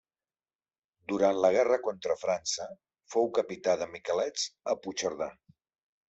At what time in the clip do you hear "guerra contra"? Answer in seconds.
1.55-2.15